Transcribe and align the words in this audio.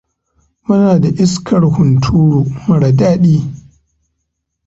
Muna 0.65 0.93
da 1.01 1.09
iskar 1.23 1.63
hunturu 1.75 2.41
mara 2.67 2.89
daɗi. 2.99 3.35